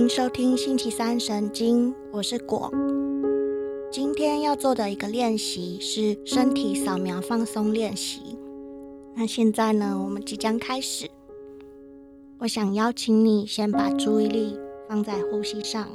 [0.00, 2.72] 迎收听星期三神经，我是果。
[3.92, 8.38] 今天要做的一个练习是身体扫描放松练习。
[9.14, 11.06] 那现在呢，我们即将开始。
[12.38, 14.58] 我想邀请你先把注意力
[14.88, 15.86] 放在呼吸上。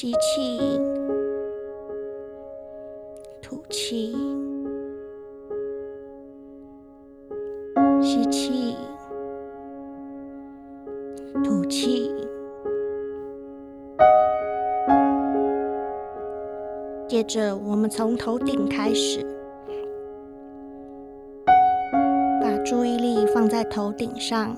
[0.00, 0.80] 吸气，
[3.42, 4.14] 吐气，
[8.00, 8.76] 吸气，
[11.42, 12.14] 吐气。
[17.08, 19.26] 接着，我们从头顶开始，
[22.40, 24.56] 把注意力放在头顶上。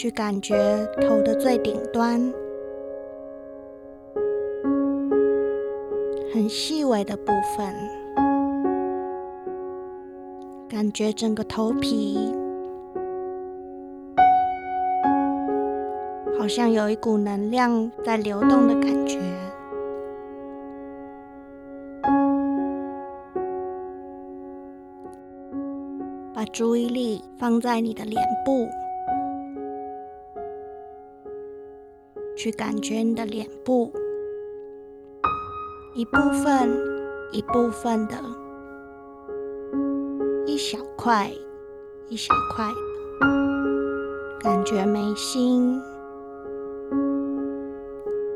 [0.00, 0.54] 去感觉
[1.00, 2.32] 头的最顶端，
[6.32, 7.74] 很细微的部分，
[10.68, 12.32] 感觉整个头皮
[16.38, 19.18] 好像有一股能量在流动的感觉。
[26.32, 28.68] 把注意力放在你的脸部。
[32.38, 33.92] 去感觉你的脸部，
[35.92, 36.70] 一部分
[37.32, 38.14] 一部分的，
[40.46, 41.28] 一小块
[42.08, 42.64] 一小块，
[44.38, 45.82] 感觉眉心、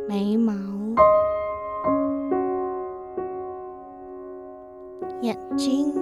[0.08, 0.52] 眉毛、
[5.20, 5.94] 眼睛、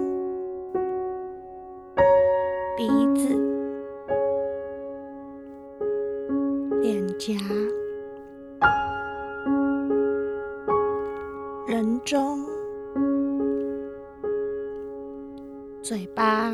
[11.71, 12.45] 人中、
[15.81, 16.51] 嘴巴、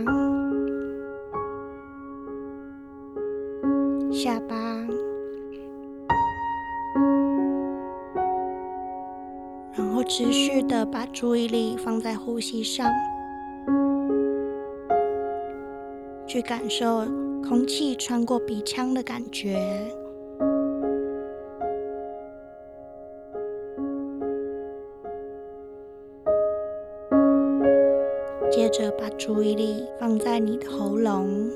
[4.13, 4.55] 下巴，
[9.73, 12.93] 然后持续的把注意力放在呼吸上，
[16.27, 17.07] 去感受
[17.43, 19.57] 空气穿过鼻腔的感觉。
[29.27, 31.51] 注意力放在你的喉咙、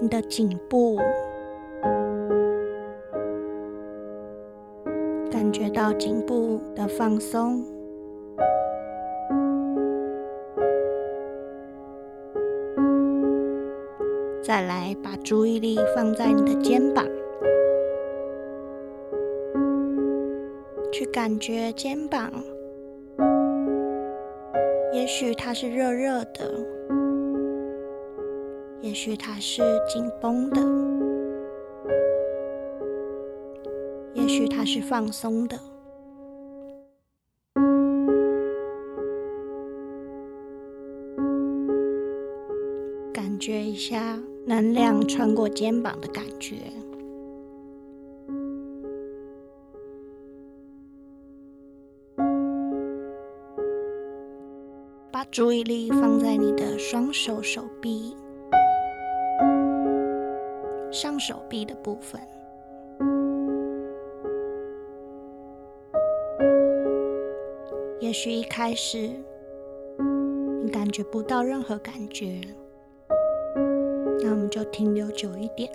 [0.00, 0.96] 你的颈部，
[5.30, 7.62] 感觉到颈部的放松。
[14.40, 17.04] 再来把注意力放在你的肩膀。
[20.98, 22.32] 去感觉肩膀，
[24.94, 26.50] 也许它是热热的，
[28.80, 30.62] 也许它是紧绷的，
[34.14, 35.58] 也许它是放松的。
[43.12, 46.56] 感觉一下能量穿过肩膀的感觉。
[55.36, 58.16] 注意力放在你的双手手臂、
[60.90, 62.18] 上手臂的部分。
[68.00, 69.10] 也许一开始
[70.64, 72.40] 你感觉不到任何感觉，
[74.22, 75.70] 那我们就停留久一点。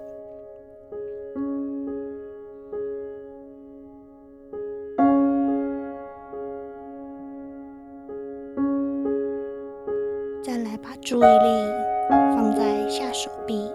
[10.44, 11.72] 再来把注意力
[12.10, 13.70] 放在下手臂，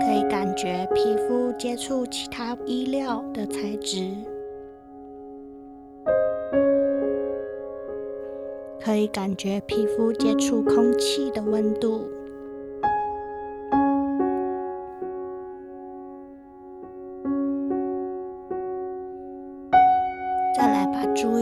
[0.00, 4.12] 可以感觉皮肤接触其他衣料的材质，
[8.80, 12.08] 可以感觉皮肤接触空气的温度。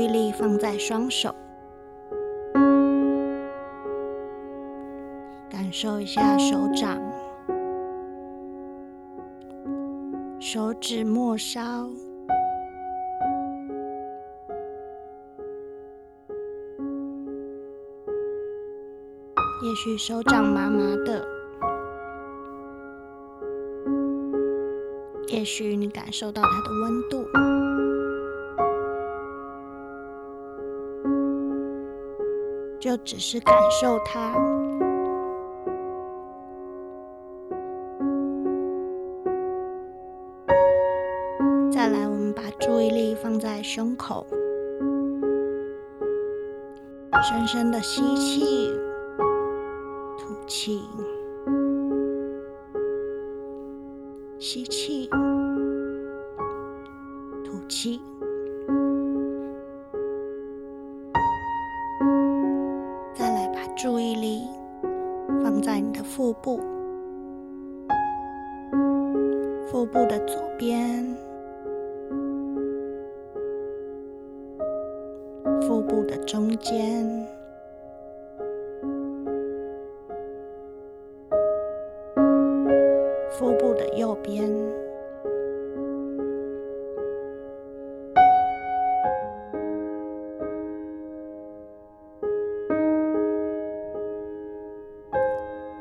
[0.03, 1.33] 意力放在双手，
[5.49, 7.01] 感受一下手掌、
[10.41, 11.89] 手指末梢，
[19.63, 21.25] 也许手掌麻麻的，
[25.29, 27.25] 也许你感受到它的温度，
[32.83, 34.33] 就只是感受它。
[41.71, 44.27] 再来，我们把注意力放在胸口，
[47.23, 48.69] 深深的吸气，
[50.19, 50.83] 吐气，
[54.41, 55.09] 吸气，
[57.45, 58.01] 吐气。
[76.33, 77.27] 中间，
[83.31, 84.51] 腹部的右边，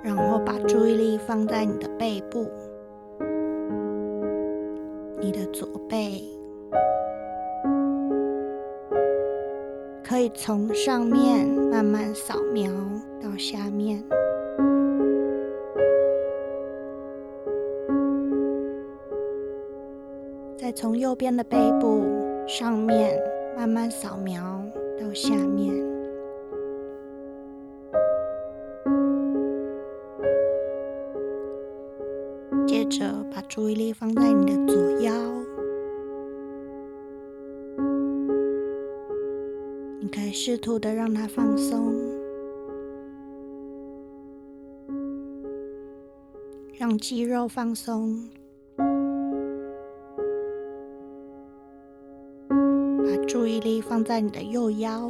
[0.03, 2.45] 然后把注意力放在你的背部，
[5.21, 6.40] 你的左背。
[10.11, 12.69] 可以从上面慢慢扫描
[13.23, 14.03] 到下面，
[20.57, 22.03] 再从右边的背部
[22.45, 23.17] 上面
[23.55, 24.61] 慢慢扫描
[24.99, 25.73] 到下面，
[32.67, 35.40] 接着把注意力放在你的左腰。
[40.31, 41.93] 试图的让它放松，
[46.77, 48.29] 让肌肉放松，
[52.47, 55.09] 把注意力放在你的右腰，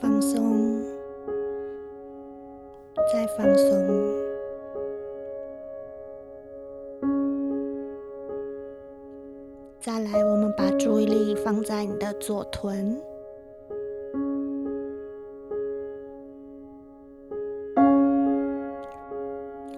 [0.00, 0.82] 放松，
[3.12, 4.13] 再放松。
[11.44, 12.98] 放在你的左臀，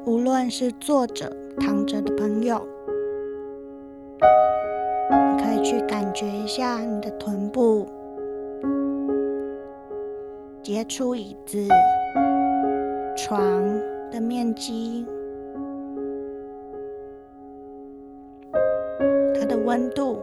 [0.05, 1.29] 无论是坐着、
[1.59, 2.65] 躺着的朋友，
[5.11, 7.85] 你可以去感觉一下你的臀部
[10.62, 11.67] 接触椅子、
[13.17, 13.41] 床
[14.12, 15.05] 的面积。
[19.35, 20.23] 它的温度，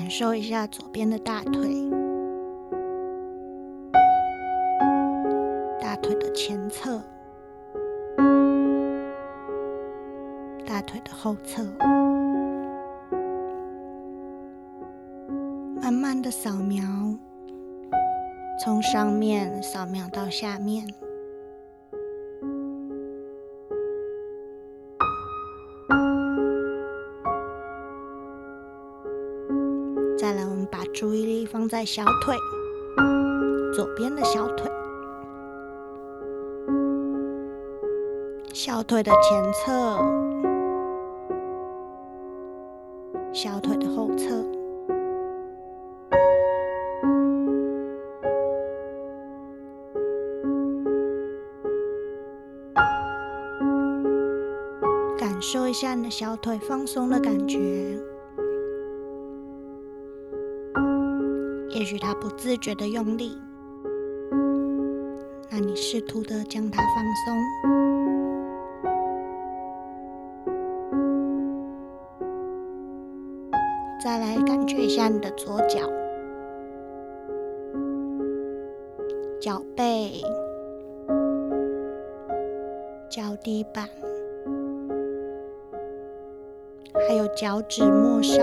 [0.00, 1.68] 感受一下左边的大腿，
[5.78, 7.02] 大腿的前侧，
[10.66, 11.62] 大腿的后侧，
[15.82, 16.82] 慢慢的扫描，
[18.64, 20.86] 从上面扫描到下面。
[30.92, 32.36] 注意力放在小腿，
[33.72, 34.70] 左边的小腿，
[38.52, 39.72] 小腿的前侧，
[43.32, 44.44] 小腿的后侧，
[55.16, 57.98] 感受一下你的小腿放松的感觉。
[61.80, 63.32] 也许它不自觉的用力，
[65.50, 67.34] 那你试图的将它放松。
[74.04, 75.80] 再来感觉一下你的左脚，
[79.40, 80.20] 脚背、
[83.08, 83.88] 脚底板，
[87.08, 88.42] 还有脚趾末梢。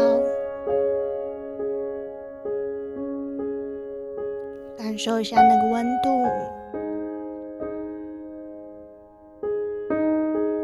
[4.97, 6.09] 感受一下那个温度，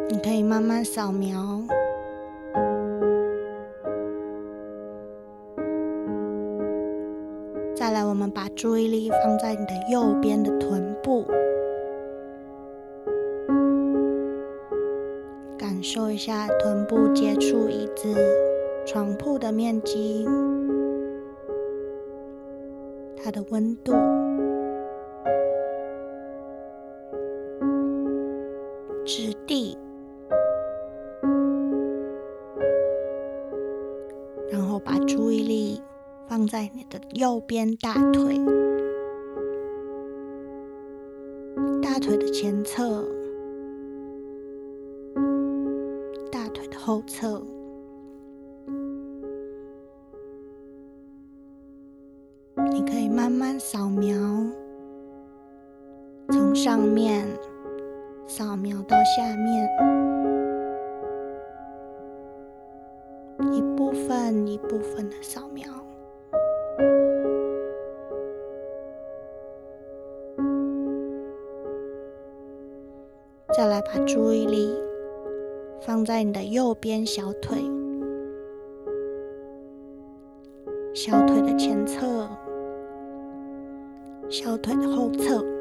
[0.09, 1.61] 你可以慢慢扫描，
[7.75, 11.23] 再来，我们把注意力放在你的右边的臀部，
[15.59, 18.15] 感受一下臀部接触椅子、
[18.83, 20.27] 床铺的面积，
[23.15, 23.93] 它的温度。
[29.05, 29.77] 质地，
[34.49, 35.81] 然后把注意力
[36.27, 38.39] 放在你的右边大腿，
[41.81, 43.03] 大腿的前侧，
[46.31, 47.41] 大腿的后侧，
[52.71, 54.17] 你可以慢慢扫描，
[56.29, 57.27] 从上面。
[58.35, 59.69] 扫描到下面，
[63.51, 65.63] 一部分一部分的扫描，
[73.55, 74.75] 再来把注意力
[75.85, 77.59] 放在你的右边小腿，
[80.95, 82.27] 小腿的前侧，
[84.27, 85.52] 小腿的后侧。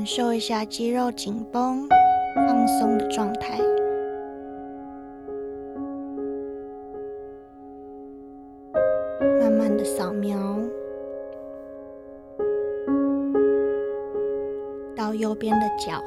[0.00, 1.86] 感受一下肌肉紧绷、
[2.34, 3.58] 放松的状态，
[9.38, 10.38] 慢慢的扫描。
[14.96, 16.02] 到右边的脚，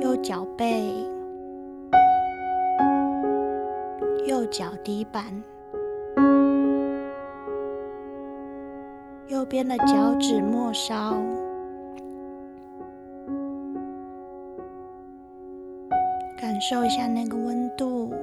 [0.00, 0.82] 右脚背，
[4.26, 5.22] 右脚底板。
[9.52, 11.12] 边的脚趾末梢，
[16.40, 18.14] 感受一下那个温度，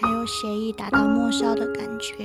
[0.00, 2.24] 还有血液打到末梢的感觉。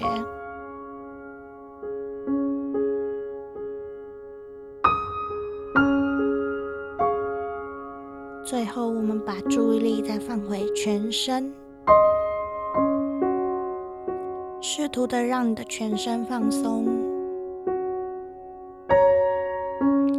[8.45, 11.51] 最后，我们把注意力再放回全身。
[14.91, 16.86] 图的让你的全身放松，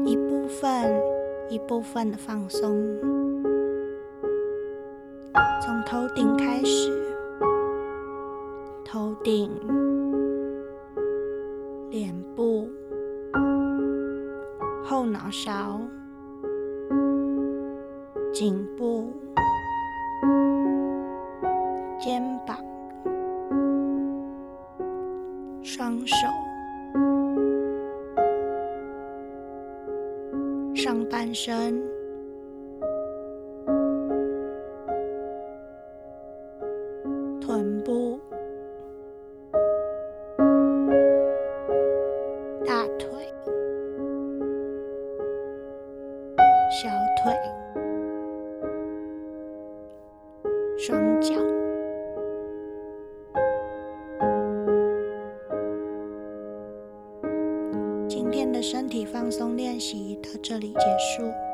[0.06, 0.90] 一部分
[1.50, 2.74] 一部分的放松，
[5.60, 6.90] 从头顶开始，
[8.82, 9.50] 头顶、
[11.90, 12.66] 脸部、
[14.82, 15.78] 后脑勺、
[18.32, 19.12] 颈部、
[25.64, 26.14] 双手、
[30.74, 31.80] 上半身、
[37.40, 38.18] 臀部、
[42.66, 43.32] 大腿、
[46.70, 46.88] 小
[47.22, 47.32] 腿、
[50.76, 51.61] 双脚。
[58.62, 61.51] 身体放松练习到这里结束。